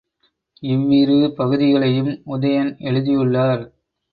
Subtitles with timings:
[0.63, 3.63] இவ்விரு பகுதிகளையும் உதயன் எழுதியுள்ளார்.